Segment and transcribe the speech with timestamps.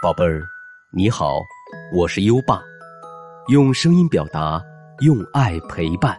[0.00, 0.46] 宝贝儿，
[0.92, 1.40] 你好，
[1.92, 2.62] 我是优爸，
[3.48, 4.62] 用声音表达，
[5.00, 6.16] 用爱陪伴。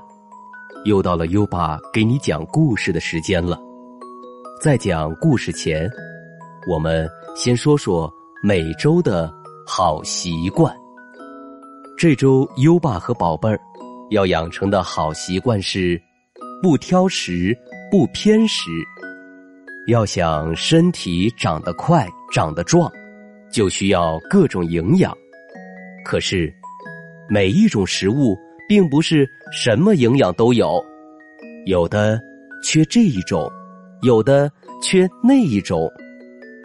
[0.83, 3.57] 又到了优爸给你讲故事的时间了。
[4.61, 5.89] 在讲故事前，
[6.69, 9.33] 我们先说说每周的
[9.65, 10.75] 好习惯。
[11.97, 13.57] 这周优爸和宝贝儿
[14.09, 15.97] 要养成的好习惯是：
[16.61, 17.57] 不挑食，
[17.89, 18.69] 不偏食。
[19.87, 22.91] 要想身体长得快、长得壮。
[23.51, 25.15] 就需要各种营养，
[26.05, 26.53] 可是
[27.27, 28.37] 每一种食物
[28.67, 30.83] 并不是什么营养都有，
[31.65, 32.19] 有的
[32.63, 33.49] 缺这一种，
[34.01, 34.51] 有的
[34.81, 35.89] 缺那一种。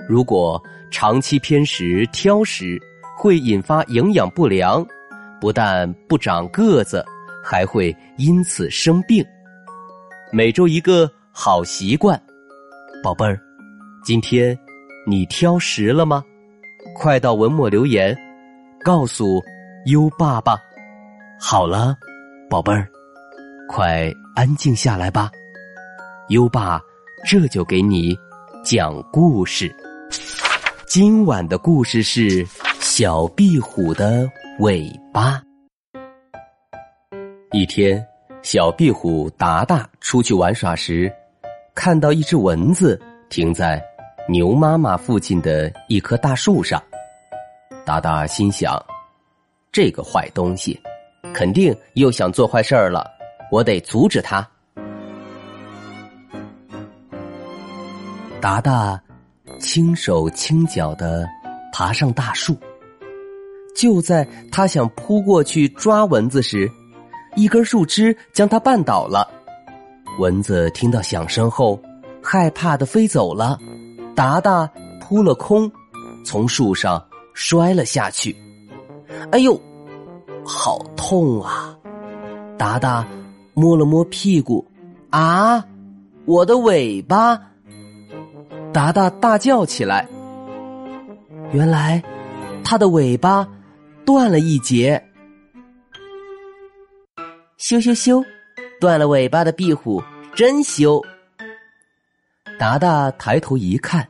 [0.09, 2.78] 如果长期偏食挑食，
[3.16, 4.87] 会引发营养不良，
[5.40, 7.04] 不但不长个子，
[7.42, 9.24] 还会因此生病。
[10.30, 12.20] 每周一个好习惯，
[13.02, 13.40] 宝贝儿，
[14.04, 14.56] 今天
[15.06, 16.23] 你挑食了吗？
[16.94, 18.16] 快到文末留言，
[18.84, 19.42] 告诉
[19.87, 20.56] 优爸爸。
[21.38, 21.96] 好了，
[22.48, 22.88] 宝贝儿，
[23.68, 25.30] 快安静下来吧。
[26.28, 26.80] 优爸
[27.26, 28.16] 这就给你
[28.64, 29.74] 讲故事。
[30.86, 32.46] 今晚的故事是
[32.78, 34.26] 小壁虎的
[34.60, 35.42] 尾巴。
[37.51, 38.02] 一天，
[38.42, 41.12] 小壁虎达达出去玩耍时，
[41.74, 43.82] 看到一只蚊子停在。
[44.26, 46.82] 牛妈妈附近的一棵大树上，
[47.84, 48.82] 达达心想
[49.70, 50.80] ：“这个坏东西，
[51.34, 53.06] 肯定又想做坏事儿了，
[53.50, 54.48] 我得阻止他。”
[58.40, 58.98] 达达
[59.60, 61.28] 轻手轻脚的
[61.70, 62.56] 爬上大树，
[63.76, 66.66] 就在他想扑过去抓蚊子时，
[67.36, 69.30] 一根树枝将他绊倒了。
[70.19, 71.78] 蚊子听到响声后，
[72.22, 73.58] 害怕的飞走了。
[74.15, 74.70] 达达
[75.00, 75.70] 扑了空，
[76.25, 77.04] 从树上
[77.34, 78.34] 摔了下去。
[79.32, 79.60] 哎呦，
[80.44, 81.76] 好痛啊！
[82.56, 83.06] 达达
[83.54, 84.64] 摸了摸屁股，
[85.10, 85.64] 啊，
[86.25, 87.41] 我的尾巴！
[88.72, 90.08] 达达大叫起来。
[91.52, 92.02] 原来
[92.64, 93.46] 他的尾巴
[94.04, 95.02] 断了一截。
[97.56, 98.22] 羞羞羞！
[98.81, 100.02] 断了尾巴的壁虎
[100.34, 101.02] 真羞。
[102.59, 104.06] 达达抬头一看，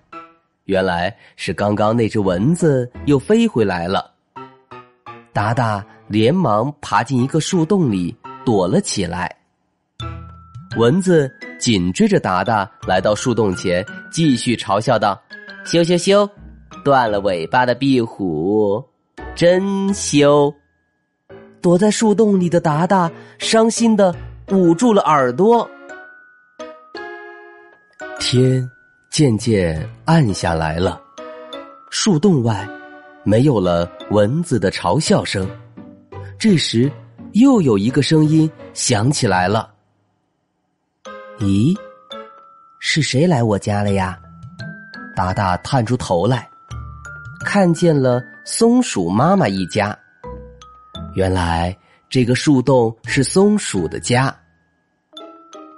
[0.65, 4.13] 原来是刚刚那只蚊子又飞回来了。
[5.33, 9.35] 达达连忙爬进一个树洞里躲了起来。
[10.77, 15.21] 蚊子紧追着达达来到树洞前，继续嘲笑道
[15.65, 16.29] ：“羞羞羞！
[16.85, 18.85] 断了尾巴的壁虎，
[19.35, 20.53] 真羞！”
[21.63, 24.15] 躲在树洞里的达达伤心的
[24.51, 25.69] 捂住了耳朵。
[28.27, 28.67] 天
[29.11, 30.99] 渐渐暗下来了，
[31.91, 32.67] 树洞外
[33.23, 35.47] 没有了蚊子的嘲笑声。
[36.39, 36.91] 这时，
[37.33, 39.71] 又有一个声音响起来了
[41.39, 41.77] ：“咦，
[42.81, 44.19] 是谁来我家了呀？”
[45.15, 46.49] 达达探出头来，
[47.45, 49.95] 看见了松鼠妈妈一家。
[51.15, 51.77] 原来
[52.09, 54.35] 这个树洞是松鼠的家。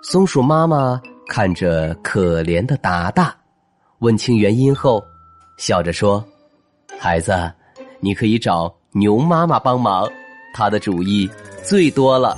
[0.00, 1.02] 松鼠妈妈。
[1.28, 3.34] 看着可怜的达达，
[3.98, 5.04] 问清原因后，
[5.58, 6.24] 笑着说
[6.98, 7.52] ：“孩子，
[8.00, 10.08] 你可以找牛妈妈帮忙，
[10.54, 11.28] 她的主意
[11.64, 12.36] 最多了。”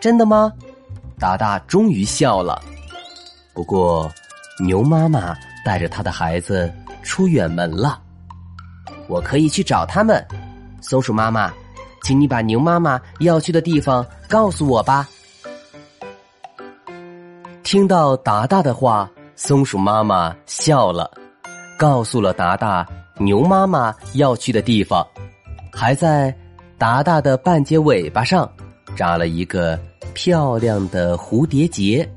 [0.00, 0.52] 真的吗？
[1.18, 2.62] 达达终于笑了。
[3.52, 4.10] 不过，
[4.62, 6.72] 牛妈妈带着她的孩子
[7.02, 8.00] 出远门了，
[9.08, 10.24] 我可以去找他们。
[10.80, 11.52] 松鼠妈妈，
[12.02, 15.08] 请你把牛妈妈要去的地方告诉我吧。
[17.66, 21.10] 听到达达的话，松鼠妈妈笑了，
[21.76, 22.86] 告诉了达达
[23.18, 25.04] 牛妈妈要去的地方，
[25.72, 26.32] 还在
[26.78, 28.48] 达达的半截尾巴上
[28.94, 29.76] 扎了一个
[30.14, 32.08] 漂亮的蝴蝶结，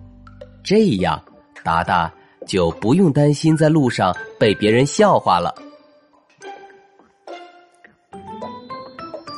[0.63, 1.19] 这样
[1.63, 2.13] 达达
[2.45, 5.51] 就不用担心在路上被别人笑话了。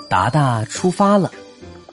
[0.09, 1.31] 达达出发了，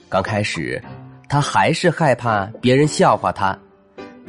[0.09, 0.83] 刚开始
[1.29, 3.57] 他还是害怕别人笑话他。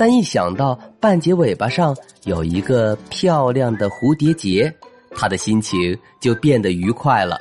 [0.01, 1.95] 但一想到半截尾巴上
[2.25, 4.75] 有一个漂亮的蝴蝶结，
[5.15, 7.39] 他的心情就变得愉快了。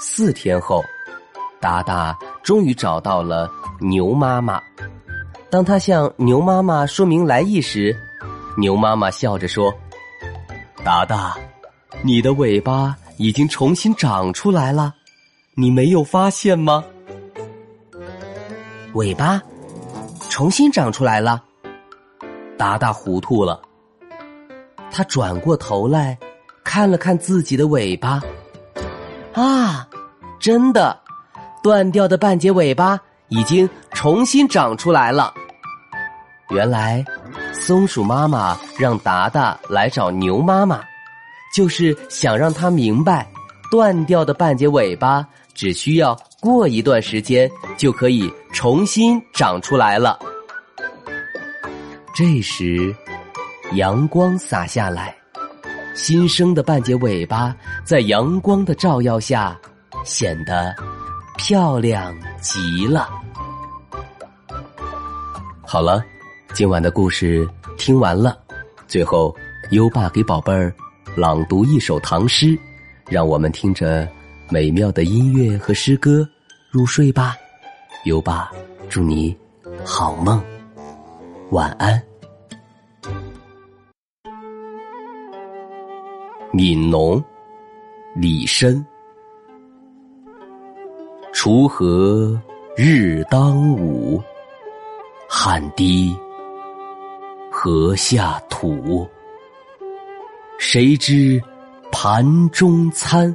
[0.00, 0.82] 四天后，
[1.60, 3.48] 达达终于找到了
[3.80, 4.60] 牛妈妈。
[5.48, 7.96] 当他向牛妈妈说明来意时，
[8.56, 9.72] 牛妈妈笑着说
[10.84, 11.38] ：“达达，
[12.02, 14.92] 你的尾巴已经重新长出来了，
[15.54, 16.84] 你没有发现吗？”
[18.94, 19.40] 尾巴。
[20.38, 21.42] 重新长出来了，
[22.56, 23.60] 达达糊涂了。
[24.88, 26.16] 他转过头来，
[26.62, 28.22] 看了看自己的尾巴，
[29.32, 29.88] 啊，
[30.38, 30.96] 真的，
[31.60, 33.00] 断掉的半截尾巴
[33.30, 35.34] 已经重新长出来了。
[36.50, 37.04] 原来，
[37.52, 40.80] 松鼠妈妈让达达来找牛妈妈，
[41.52, 43.28] 就是想让他明白，
[43.72, 50.18] 断掉的半截尾巴只需要过一段时间就可以重新长出来了。
[52.14, 52.94] 这时，
[53.72, 55.14] 阳光洒下来。
[55.94, 57.54] 新生的半截尾巴
[57.84, 59.58] 在阳光的照耀下，
[60.04, 60.72] 显得
[61.36, 63.08] 漂亮极了。
[65.66, 66.00] 好了，
[66.54, 68.38] 今晚的故事听完了，
[68.86, 69.34] 最后
[69.72, 70.72] 优爸给宝贝儿
[71.16, 72.56] 朗读一首唐诗，
[73.08, 74.08] 让我们听着
[74.50, 76.26] 美妙的音乐和诗歌
[76.70, 77.36] 入睡吧。
[78.04, 78.50] 优爸
[78.88, 79.36] 祝你
[79.84, 80.42] 好梦，
[81.50, 82.02] 晚安。
[86.54, 87.20] 《悯农》
[88.16, 88.82] 李绅，
[91.34, 92.40] 锄禾
[92.74, 94.22] 日当午，
[95.28, 96.16] 汗滴
[97.50, 99.06] 禾下土。
[100.58, 101.40] 谁知
[101.92, 103.34] 盘中餐，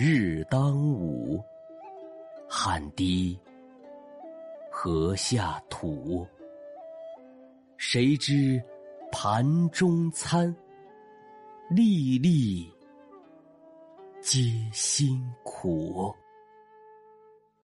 [0.00, 1.42] 日当午，
[2.48, 3.36] 汗滴
[4.70, 6.24] 禾下土。
[7.78, 8.62] 谁知
[9.10, 10.54] 盘中餐，
[11.68, 12.72] 粒粒。
[14.20, 14.40] 皆
[14.72, 16.14] 辛苦。